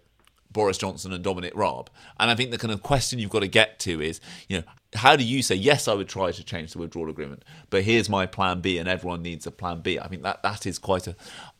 [0.50, 1.90] Boris Johnson and Dominic Raab.
[2.18, 4.64] And I think the kind of question you've got to get to is, you know,
[4.96, 8.10] how do you say yes i would try to change the withdrawal agreement but here's
[8.10, 11.08] my plan b and everyone needs a plan b i think that that is quite
[11.08, 11.16] a,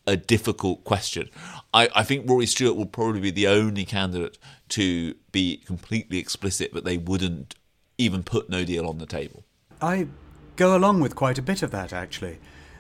[0.06, 1.30] a difficult question
[1.74, 4.38] I, I think rory stewart will probably be the only candidate
[4.70, 7.56] to be completely explicit that they wouldn't
[7.98, 9.46] even put no deal on the table
[9.84, 10.08] i
[10.56, 12.38] go along with quite a bit of that actually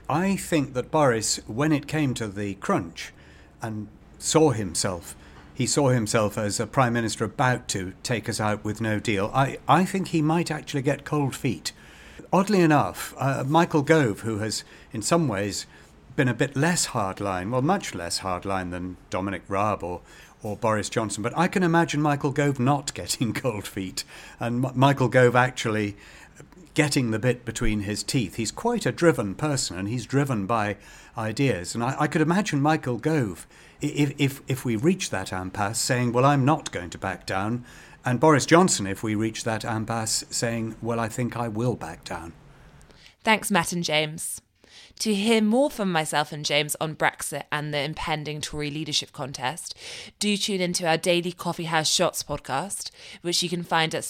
[0.09, 3.13] i think that boris when it came to the crunch
[3.61, 3.87] and
[4.17, 5.15] saw himself
[5.53, 9.29] he saw himself as a prime minister about to take us out with no deal,
[9.33, 11.71] I, I think he might actually get cold feet.
[12.31, 15.67] Oddly enough, uh, Michael Gove, who has in some ways
[16.15, 20.01] been a bit less hardline, well, much less hardline than Dominic Raab or,
[20.41, 24.03] or Boris Johnson, but I can imagine Michael Gove not getting cold feet
[24.39, 25.95] and M- Michael Gove actually
[26.73, 28.35] getting the bit between his teeth.
[28.35, 30.77] He's quite a driven person and he's driven by
[31.17, 31.75] ideas.
[31.75, 33.47] And I, I could imagine Michael Gove
[33.81, 37.65] if, if, if we reach that impasse, saying, well, I'm not going to back down,
[38.05, 42.03] and Boris Johnson, if we reach that impasse, saying, well, I think I will back
[42.03, 42.33] down.
[43.23, 44.41] Thanks, Matt and James.
[44.99, 49.75] To hear more from myself and James on Brexit and the impending Tory leadership contest,
[50.19, 54.03] do tune into our daily Coffee House Shots podcast, which you can find at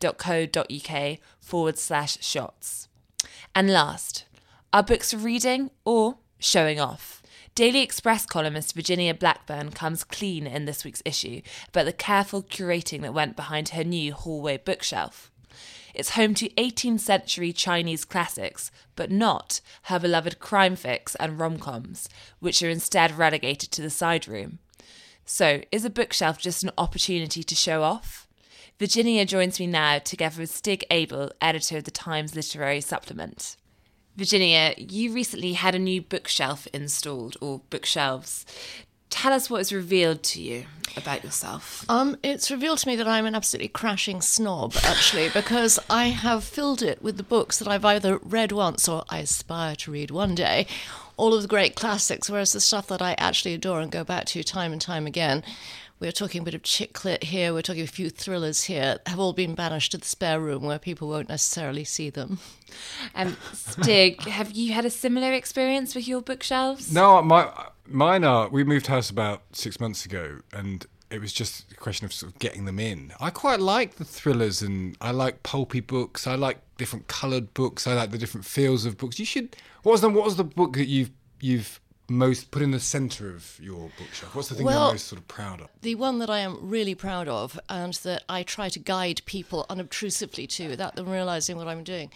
[0.00, 2.88] spectator.co.uk forward slash shots.
[3.54, 4.24] And last,
[4.72, 7.22] our books for reading or showing off.
[7.54, 13.00] Daily Express columnist Virginia Blackburn comes clean in this week's issue about the careful curating
[13.00, 15.30] that went behind her new hallway bookshelf.
[15.94, 21.58] It's home to 18th century Chinese classics, but not her beloved crime fix and rom
[21.58, 24.58] coms, which are instead relegated to the side room.
[25.24, 28.25] So, is a bookshelf just an opportunity to show off?
[28.78, 33.56] Virginia joins me now together with Stig Abell, editor of the Times Literary Supplement.
[34.16, 38.44] Virginia, you recently had a new bookshelf installed, or bookshelves.
[39.08, 41.86] Tell us what was revealed to you about yourself.
[41.88, 46.44] Um, it's revealed to me that I'm an absolutely crashing snob, actually, because I have
[46.44, 50.10] filled it with the books that I've either read once or I aspire to read
[50.10, 50.66] one day,
[51.16, 54.26] all of the great classics, whereas the stuff that I actually adore and go back
[54.26, 55.42] to time and time again.
[55.98, 59.18] We're talking a bit of chick lit here, we're talking a few thrillers here, have
[59.18, 62.38] all been banished to the spare room where people won't necessarily see them.
[63.14, 66.92] Um, Stig, have you had a similar experience with your bookshelves?
[66.92, 67.50] No, my
[67.86, 68.48] mine are.
[68.50, 72.32] We moved house about six months ago, and it was just a question of sort
[72.32, 73.12] of getting them in.
[73.18, 76.26] I quite like the thrillers, and I like pulpy books.
[76.26, 77.86] I like different coloured books.
[77.86, 79.18] I like the different feels of books.
[79.18, 79.56] You should.
[79.82, 83.28] What was the What was the book that you've you've most put in the centre
[83.30, 84.34] of your bookshelf?
[84.34, 85.68] What's the thing Well- you're most sort of proud of?
[85.82, 89.66] The one that I am really proud of and that I try to guide people
[89.68, 92.10] unobtrusively to without them realizing what I'm doing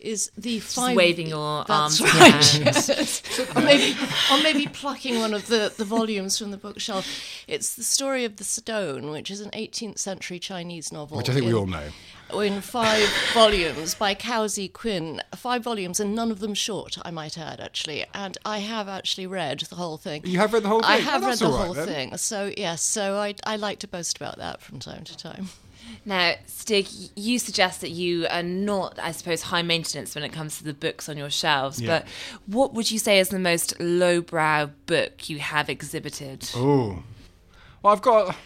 [0.00, 0.96] is the five.
[0.96, 2.54] waving your That's arms in right.
[2.54, 3.50] your yes.
[3.56, 3.96] or maybe,
[4.32, 7.06] or maybe plucking one of the, the volumes from the bookshelf.
[7.46, 11.34] It's the story of the stone, which is an 18th century Chinese novel, Which I
[11.34, 11.88] think we all know.
[12.40, 15.20] in five volumes by Cao Xueqin.
[15.36, 18.04] Five volumes, and none of them short, I might add, actually.
[18.14, 20.22] And I have actually read the whole thing.
[20.24, 21.06] You have read the whole I thing?
[21.06, 21.86] Oh, have read the all right whole then.
[21.86, 22.16] thing.
[22.16, 25.48] So yes, so I I like to boast about that from time to time.
[26.04, 30.58] Now, Stig, you suggest that you are not, I suppose, high maintenance when it comes
[30.58, 31.80] to the books on your shelves.
[31.80, 31.88] Yeah.
[31.88, 32.08] But
[32.46, 36.48] what would you say is the most lowbrow book you have exhibited?
[36.54, 37.02] Oh,
[37.82, 38.36] well, I've got,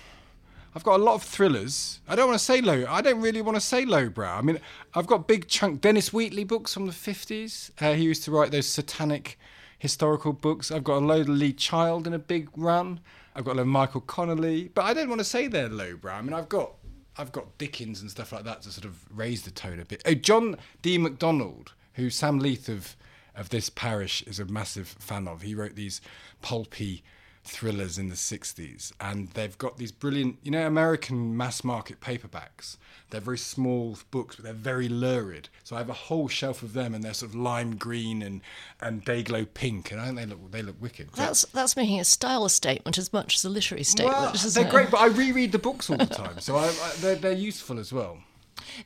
[0.75, 2.01] I've got a lot of thrillers.
[2.09, 2.85] I don't want to say low.
[2.89, 4.39] I don't really want to say lowbrow.
[4.39, 4.61] I mean,
[4.95, 7.71] I've got big chunk Dennis Wheatley books from the fifties.
[7.81, 9.39] Uh, he used to write those satanic
[9.79, 10.71] historical books.
[10.71, 13.01] I've got a load of Lee Child in a big run.
[13.37, 16.15] I've got a load of Michael Connolly, but I don't want to say they're lowbrow.
[16.15, 16.73] I mean, I've got,
[17.17, 20.03] I've got Dickens and stuff like that to sort of raise the tone a bit.
[20.05, 20.99] Oh, John D.
[20.99, 22.97] MacDonald, who Sam Leith of
[23.37, 25.43] of this parish is a massive fan of.
[25.43, 26.01] He wrote these
[26.41, 27.03] pulpy
[27.45, 32.79] thrillers in the 60s and they've got these brilliant you know american mass market paperbacks
[33.11, 36.73] they're very small books but they're very lurid so i have a whole shelf of
[36.73, 38.41] them and they're sort of lime green and
[38.81, 42.05] and dayglow pink and i think they look they look wicked That's that's making a
[42.05, 44.17] style statement as much as a literary statement.
[44.17, 44.71] well, they're it?
[44.71, 47.79] great but i reread the books all the time so I, I, they're, they're useful
[47.79, 48.19] as well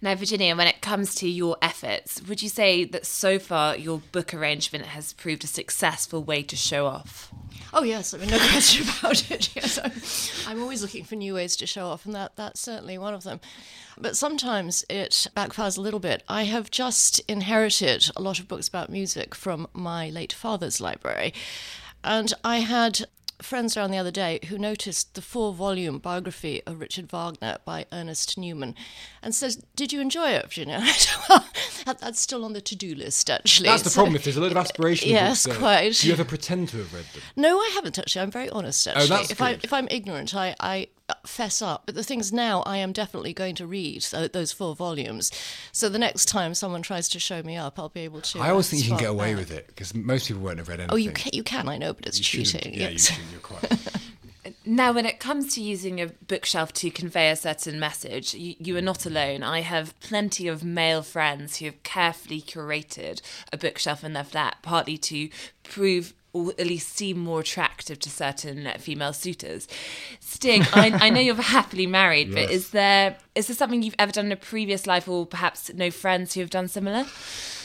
[0.03, 4.01] Now, Virginia, when it comes to your efforts, would you say that so far your
[4.13, 7.33] book arrangement has proved a successful way to show off?
[7.73, 9.51] Oh yes, I mean no question about it.
[9.57, 9.79] Yes,
[10.47, 13.15] I'm, I'm always looking for new ways to show off, and that that's certainly one
[13.15, 13.41] of them.
[14.01, 16.23] But sometimes it backfires a little bit.
[16.29, 21.35] I have just inherited a lot of books about music from my late father's library,
[22.05, 23.07] and I had
[23.41, 27.87] friends around the other day who noticed the four volume biography of Richard Wagner by
[27.93, 28.75] Ernest Newman
[29.23, 30.79] and says, Did you enjoy it, Virginia?
[30.83, 31.47] I said, well,
[31.87, 33.69] that- that's still on the to do list, actually.
[33.69, 35.95] that's the So- problem if there's a lot of aspirational Yes, books quite.
[35.95, 38.23] do you ever pretend to have read them No, I haven't actually.
[38.23, 38.87] I'm very honest.
[38.89, 40.89] Actually, Oh, that's if I, if I'm ignorant, I I
[41.27, 41.83] fess up.
[41.87, 45.31] But the thing is, now I am definitely going to read those four volumes.
[45.73, 48.41] So the next time someone tries to show me up, I'll be able to.
[48.41, 49.39] i always uh, think you can get away that.
[49.39, 51.31] with it because most people won't have read anything Oh, you can.
[51.33, 51.69] You can.
[51.69, 52.75] I know, but it's You cheating.
[52.75, 53.11] yeah yes.
[53.11, 53.79] you should, you're quite
[54.65, 58.77] Now, when it comes to using a bookshelf to convey a certain message, you, you
[58.77, 59.43] are not alone.
[59.43, 63.21] I have plenty of male friends who have carefully curated
[63.53, 65.29] a bookshelf in their flat, partly to
[65.65, 69.67] prove or at least seem more attractive to certain uh, female suitors.
[70.21, 74.13] Stig, I, I know you're happily married, but is there is there something you've ever
[74.13, 77.07] done in a previous life, or perhaps no friends who have done similar?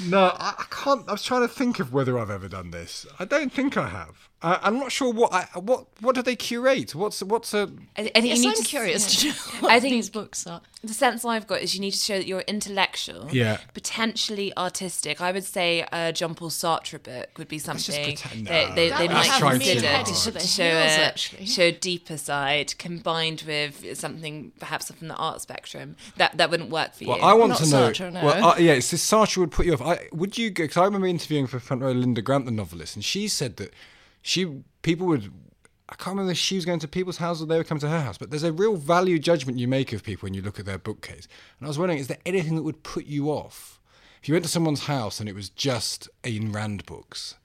[0.07, 1.07] No, I, I can't.
[1.07, 3.05] I was trying to think of whether I've ever done this.
[3.19, 4.29] I don't think I have.
[4.43, 6.93] I, I'm not sure what I, what what do they curate?
[6.93, 9.33] What's what's a I, I think Yes, you need I'm to, curious to know
[9.69, 10.61] I think- these books are.
[10.83, 13.57] the sense I've got is you need to show that you're intellectual, Yeah.
[13.73, 15.21] potentially artistic.
[15.21, 18.75] I would say a Jean Paul Sartre book would be something pretend- that no.
[18.75, 21.63] they, That they might have trying me too consider to, to to show a show
[21.63, 25.95] a deeper side combined with something perhaps from the art spectrum.
[26.17, 27.09] That that wouldn't work for you.
[27.11, 27.89] Well, I want Not to know.
[27.91, 28.25] Sartre, no.
[28.25, 29.81] Well, uh, yeah, it's this Sartre would put you off.
[29.81, 30.49] I, would you?
[30.51, 33.73] Because I remember interviewing for front row Linda Grant, the novelist, and she said that
[34.23, 35.31] she people would.
[35.89, 37.89] I can't remember if she was going to people's houses or they would come to
[37.89, 40.57] her house, but there's a real value judgment you make of people when you look
[40.57, 41.27] at their bookcase.
[41.59, 43.79] And I was wondering, is there anything that would put you off
[44.19, 47.35] if you went to someone's house and it was just Ayn Rand books,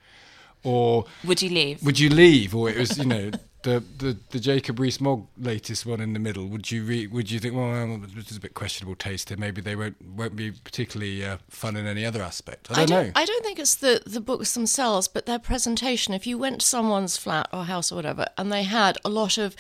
[0.63, 1.83] or would you leave?
[1.83, 3.33] would you leave, or it was you know
[3.63, 7.39] the the, the Jacob Rees-Mogg latest one in the middle, would you re- would you
[7.39, 11.25] think, well, this is a bit questionable taste, and maybe they won't won't be particularly
[11.25, 12.71] uh, fun in any other aspect?
[12.71, 13.13] I don't, don't, know.
[13.17, 16.15] I don't think it's the, the books themselves, but their presentation.
[16.15, 19.39] If you went to someone's flat or house or whatever, and they had a lot
[19.39, 19.57] of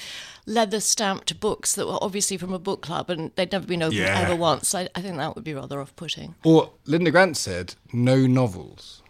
[0.47, 3.99] leather stamped books that were obviously from a book club and they'd never been opened
[3.99, 4.19] Yeah.
[4.19, 6.35] ever once, I, I think that would be rather off putting.
[6.43, 9.03] Or Linda Grant said, no novels.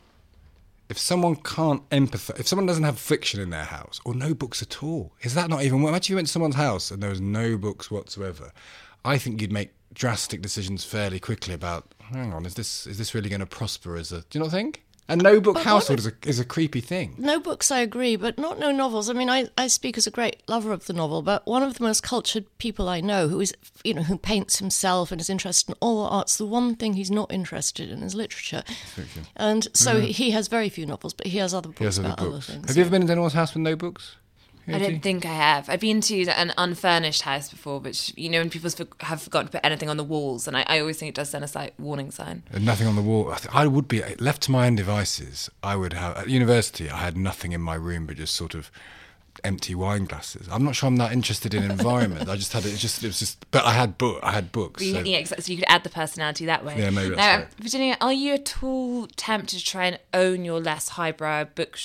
[0.89, 4.63] If someone can't empathise, if someone doesn't have fiction in their house, or no books
[4.63, 5.85] at all, is that not even?
[5.85, 8.53] Imagine you went to someone's house and there was no books whatsoever.
[9.05, 11.95] I think you'd make drastic decisions fairly quickly about.
[12.01, 14.23] Hang on, is this is this really going to prosper as a?
[14.23, 14.85] Do you not think?
[15.11, 17.15] A no book But household is a is a creepy thing.
[17.17, 19.09] No books, I agree, but not no novels.
[19.09, 21.79] I mean, I, I speak as a great lover of the novel, but one of
[21.79, 23.55] the most cultured people I know, who is,
[23.85, 27.11] you know, who paints himself and is interested in all arts, the one thing he's
[27.11, 28.63] not interested in is literature.
[29.35, 32.21] And so he has very few novels, but he has other books has other about
[32.21, 32.69] other things.
[32.69, 34.17] Have you ever been in anyone's house with no books?
[34.75, 35.69] I don't think I have.
[35.69, 39.53] I've been to an unfurnished house before, which you know, when people have forgotten to
[39.53, 41.75] put anything on the walls, and I, I always think it does send a slight
[41.79, 42.43] warning sign.
[42.53, 43.33] And nothing on the wall.
[43.33, 45.49] I, th- I would be left to my own devices.
[45.63, 46.91] I would have at university.
[46.91, 48.71] I had nothing in my room but just sort of
[49.45, 50.49] empty wine glasses.
[50.51, 52.29] I'm not sure I'm that interested in environment.
[52.29, 52.77] I just had it.
[52.77, 53.51] Just it was just.
[53.51, 54.19] But I had book.
[54.23, 54.83] I had books.
[54.83, 55.45] So- yeah, exactly.
[55.45, 56.79] So you could add the personality that way.
[56.79, 57.49] Yeah, maybe that's now, right.
[57.59, 61.79] Virginia, are you at all tempted to try and own your less highbrow book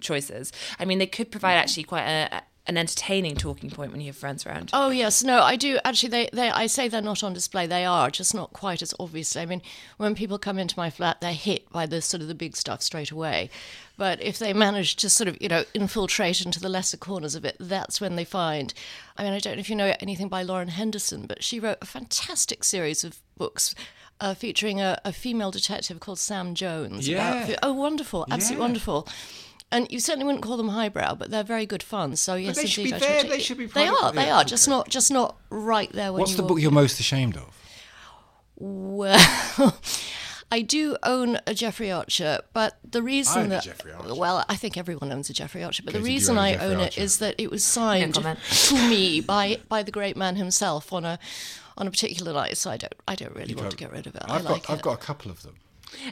[0.00, 0.52] choices?
[0.78, 4.08] I mean, they could provide actually quite a, a- an entertaining talking point when you
[4.08, 4.70] have friends around.
[4.72, 6.10] Oh yes, no, I do actually.
[6.10, 7.66] They, they, I say they're not on display.
[7.66, 9.40] They are just not quite as obviously.
[9.42, 9.62] I mean,
[9.96, 12.82] when people come into my flat, they're hit by the sort of the big stuff
[12.82, 13.50] straight away.
[13.96, 17.44] But if they manage to sort of you know infiltrate into the lesser corners of
[17.44, 18.72] it, that's when they find.
[19.16, 21.78] I mean, I don't know if you know anything by Lauren Henderson, but she wrote
[21.80, 23.74] a fantastic series of books.
[24.22, 27.08] Uh, featuring a, a female detective called Sam Jones.
[27.08, 27.56] about- Yeah.
[27.62, 28.26] oh, wonderful!
[28.30, 28.60] Absolutely Yeah.
[28.68, 29.08] wonderful.
[29.72, 32.16] And you certainly wouldn't call them highbrow, but they're very good fun.
[32.16, 33.42] So yes, they should indeed, be I there, take they it.
[33.42, 34.10] should be They are.
[34.12, 34.42] They are.
[34.42, 34.76] Just okay.
[34.76, 34.88] not.
[34.88, 36.74] Just not right there when What's you the book you're in.
[36.74, 37.56] most ashamed of?
[38.56, 39.76] Well,
[40.52, 44.14] I do own a Jeffrey Archer, but the reason own a that Jeffrey Archer.
[44.16, 46.44] well, I think everyone owns a Jeffrey Archer, but the Katy, do you reason own
[46.44, 47.00] a I Jeffrey own it Archer?
[47.00, 48.38] is that it was signed comment.
[48.50, 51.18] to me by by the great man himself on a
[51.78, 52.56] on a particular night.
[52.56, 54.22] So I don't I don't really want to get rid of it.
[54.24, 55.56] I've I like got I've got a couple of them.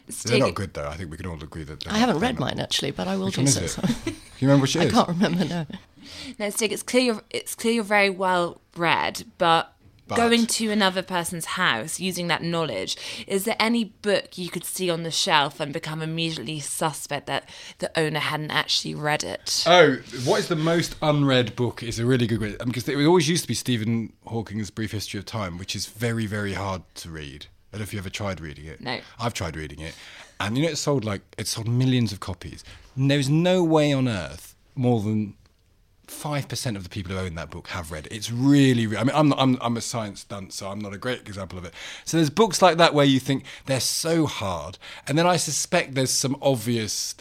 [0.06, 0.88] Let's They're not good though.
[0.88, 1.80] I think we can all agree that.
[1.84, 3.62] they're I haven't read not- mine actually, but I will Which do one is so.
[3.62, 3.68] it?
[3.70, 3.82] so.
[4.40, 4.92] You remember which it I is?
[4.92, 5.66] can't remember no.
[6.38, 9.72] No, Stig, it's clear you're, it's clear you're very well read, but,
[10.06, 14.64] But- going to another person's house using that knowledge, is there any book you could
[14.64, 17.48] see on the shelf and become immediately suspect that
[17.78, 19.64] the owner hadn't actually read it?
[19.66, 23.28] Oh, what is the most unread book is a really good question because it always
[23.28, 27.10] used to be Stephen Hawking's Brief History of Time, which is very, very hard to
[27.10, 27.46] read.
[27.72, 28.80] I don't know if you ever tried reading it.
[28.80, 29.00] No.
[29.20, 29.94] I've tried reading it,
[30.40, 32.64] and you know it sold like it sold millions of copies.
[32.96, 35.34] And There's no way on earth more than
[36.06, 38.12] five percent of the people who own that book have read it.
[38.12, 40.94] It's really, re- I mean, I'm not, I'm I'm a science dunce, so I'm not
[40.94, 41.74] a great example of it.
[42.06, 45.94] So there's books like that where you think they're so hard, and then I suspect
[45.94, 47.14] there's some obvious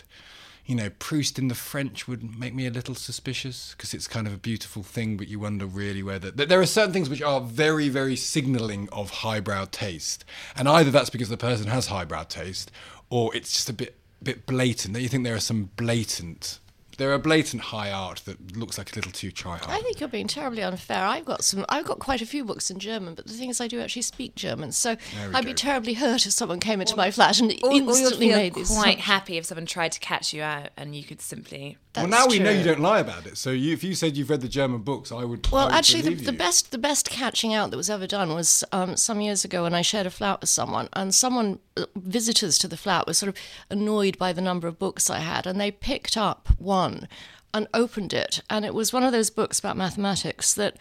[0.67, 4.27] you know, Proust in the French would make me a little suspicious because it's kind
[4.27, 7.21] of a beautiful thing, but you wonder really whether th- there are certain things which
[7.21, 10.25] are very, very signalling of highbrow taste,
[10.57, 12.69] and either that's because the person has highbrow taste,
[13.09, 14.93] or it's just a bit, bit blatant.
[14.93, 16.59] That you think there are some blatant,
[16.97, 19.69] there are a blatant high art that looks like a little too try hard.
[19.71, 21.03] I think you're being terribly unfair.
[21.05, 21.65] I've got some.
[21.69, 24.01] I've got quite a few books in German, but the thing is, I do actually
[24.01, 24.95] speak German, so
[25.33, 25.49] I'd go.
[25.49, 28.37] be terribly hurt if someone came into my flat and Or, or you'll instantly feel
[28.37, 28.69] made these.
[28.69, 31.77] quite happy if someone tried to catch you out and you could simply.
[31.97, 33.37] Well, That's now we know you don't lie about it.
[33.37, 35.47] So you, if you said you've read the German books, I would.
[35.47, 38.33] I Well, would actually, the, the best the best catching out that was ever done
[38.33, 41.85] was um, some years ago when I shared a flat with someone, and someone uh,
[41.95, 43.35] visitors to the flat were sort of
[43.69, 47.07] annoyed by the number of books I had, and they picked up one
[47.53, 50.77] and opened it, and it was one of those books about mathematics that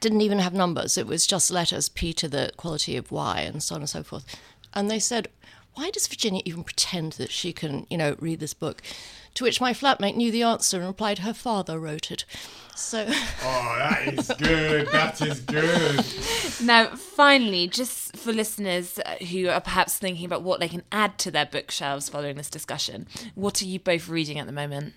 [0.00, 0.96] didn't even have numbers.
[0.96, 4.02] It was just letters, p to the quality of y, and so on and so
[4.02, 4.24] forth.
[4.72, 5.28] And they said,
[5.74, 8.82] "Why does Virginia even pretend that she can, you know, read this book?"
[9.34, 12.24] To which my flatmate knew the answer and replied, "Her father wrote it."
[12.74, 13.06] So.
[13.42, 14.86] Oh, that is good.
[14.88, 16.66] that is good.
[16.66, 21.18] Now, finally, just for listeners uh, who are perhaps thinking about what they can add
[21.18, 24.92] to their bookshelves following this discussion, what are you both reading at the moment?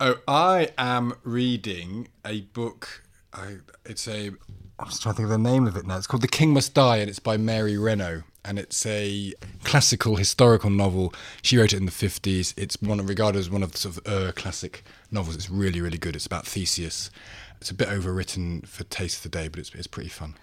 [0.00, 3.04] Oh, I am reading a book.
[3.32, 4.30] I, it's a.
[4.78, 5.96] I'm just trying to think of the name of it now.
[5.98, 8.22] It's called The King Must Die, and it's by Mary Renault.
[8.44, 9.34] And it's a
[9.64, 11.12] classical historical novel.
[11.42, 12.54] She wrote it in the 50s.
[12.56, 15.36] It's one regarded as one of the sort of uh, classic novels.
[15.36, 16.16] It's really, really good.
[16.16, 17.10] It's about Theseus.
[17.60, 20.36] It's a bit overwritten for taste of the day, but it's, it's pretty fun.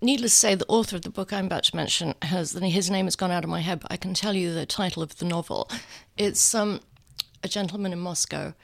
[0.00, 3.06] Needless to say, the author of the book I'm about to mention has his name
[3.06, 5.24] has gone out of my head, but I can tell you the title of the
[5.24, 5.70] novel.
[6.16, 6.80] It's um,
[7.42, 8.54] a gentleman in Moscow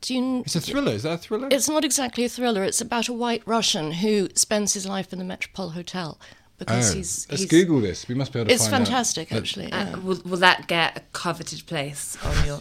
[0.00, 0.40] Do you?
[0.40, 0.92] It's a thriller.
[0.92, 1.48] Is that a thriller?
[1.50, 2.62] It's not exactly a thriller.
[2.62, 6.18] It's about a white Russian who spends his life in the Metropole Hotel
[6.58, 7.26] because Oh, he's.
[7.30, 8.08] let's he's Google this.
[8.08, 8.86] We must be able to It's find out.
[8.88, 9.72] fantastic, Let- actually.
[9.72, 12.60] Uh, will, will that get a coveted place on your?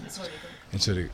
[0.73, 1.09] It's really.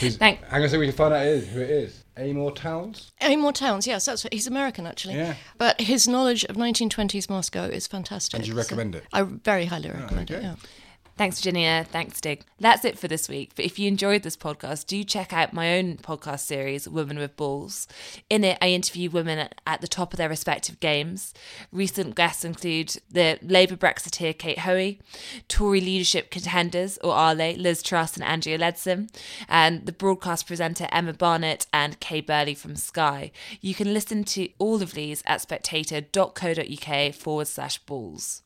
[0.00, 1.48] Who's- Thank- Hang on a second, we can find out who it is.
[1.48, 2.04] Who it is.
[2.16, 3.12] Amor Towles?
[3.20, 5.14] Amor Towles, yes, that's what, he's American actually.
[5.14, 5.34] Yeah.
[5.56, 8.38] But his knowledge of 1920s Moscow is fantastic.
[8.38, 9.04] And you so recommend it?
[9.12, 10.34] I very highly recommend it.
[10.34, 10.44] okay.
[10.46, 10.54] Yeah.
[11.18, 11.84] Thanks, Virginia.
[11.90, 12.44] Thanks, Stig.
[12.60, 13.50] That's it for this week.
[13.56, 17.36] But if you enjoyed this podcast, do check out my own podcast series, Women with
[17.36, 17.88] Balls.
[18.30, 21.34] In it, I interview women at, the top of their respective games.
[21.72, 25.00] Recent guests include the Labour Brexiteer Kate Hoey,
[25.48, 29.10] Tory leadership contenders, or ALE, Liz Truss and Andrea Leadsom,
[29.48, 33.32] and the broadcast presenter Emma Barnett and Kay Burley from Sky.
[33.60, 38.42] You can listen to all of these at spectator.co.uk forward slash balls.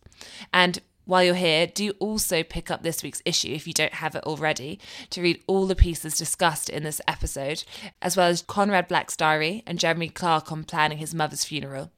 [0.54, 4.14] And while you're here, do also pick up this week's issue if you don't have
[4.14, 4.78] it already
[5.10, 7.64] to read all the pieces discussed in this episode,
[8.00, 11.90] as well as Conrad Black's diary and Jeremy Clarke on planning his mother's funeral.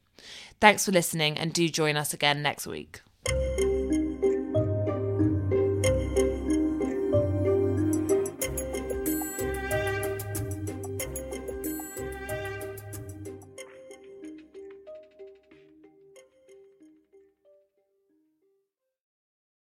[0.61, 3.01] Thanks for listening and do join us again next week.